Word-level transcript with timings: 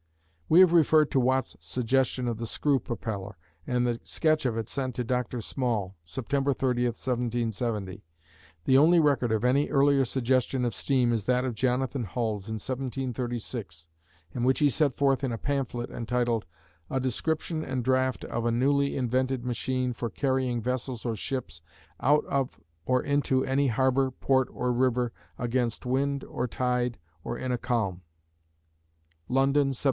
We 0.49 0.61
have 0.61 0.73
referred 0.73 1.11
to 1.11 1.19
Watt's 1.19 1.55
suggestion 1.59 2.27
of 2.27 2.39
the 2.39 2.47
screw 2.47 2.79
propeller, 2.79 3.37
and 3.67 3.87
of 3.87 3.99
the 3.99 4.01
sketch 4.07 4.47
of 4.47 4.57
it 4.57 4.67
sent 4.67 4.95
to 4.95 5.03
Dr. 5.03 5.41
Small, 5.41 5.95
September 6.03 6.53
30, 6.55 6.85
1770. 6.85 8.03
The 8.65 8.77
only 8.79 8.99
record 8.99 9.31
of 9.31 9.45
any 9.45 9.67
earlier 9.69 10.03
suggestion 10.03 10.65
of 10.65 10.73
steam 10.73 11.13
is 11.13 11.25
that 11.25 11.45
of 11.45 11.53
Jonathan 11.53 12.05
Hulls, 12.05 12.47
in 12.49 12.55
1736, 12.55 13.87
and 14.33 14.43
which 14.43 14.57
he 14.57 14.71
set 14.71 14.97
forth 14.97 15.23
in 15.23 15.31
a 15.31 15.37
pamphlet 15.37 15.91
entitled 15.91 16.47
"A 16.89 16.99
Description 16.99 17.63
and 17.63 17.83
Draught 17.83 18.23
of 18.23 18.43
a 18.47 18.51
Newly 18.51 18.97
Invented 18.97 19.45
Machine 19.45 19.93
for 19.93 20.09
carrying 20.09 20.59
vessels 20.63 21.05
or 21.05 21.15
ships 21.15 21.61
out 21.99 22.25
of 22.25 22.59
or 22.87 23.03
into 23.03 23.45
any 23.45 23.67
Harbour, 23.67 24.09
Port 24.09 24.47
or 24.51 24.73
River, 24.73 25.13
against 25.37 25.85
Wind 25.85 26.23
or 26.23 26.47
Tide 26.47 26.97
or 27.23 27.37
in 27.37 27.51
a 27.51 27.57
Calm"; 27.59 28.01
London, 29.29 29.67
1737. 29.69 29.73